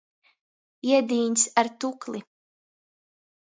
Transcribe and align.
Iedīņs 0.93 1.45
ar 1.65 1.71
tukli. 1.85 2.25